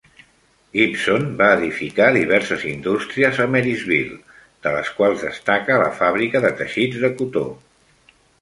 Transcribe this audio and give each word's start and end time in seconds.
Gibson 0.77 1.27
va 1.41 1.49
edificar 1.57 2.07
diverses 2.15 2.65
indústries 2.71 3.41
a 3.45 3.47
Marysville, 3.57 4.17
de 4.67 4.73
les 4.79 4.91
quals 5.01 5.29
destaca 5.29 5.81
la 5.85 5.95
fàbrica 6.03 6.43
de 6.47 6.55
teixits 6.63 7.01
de 7.05 7.17
cotó. 7.21 7.47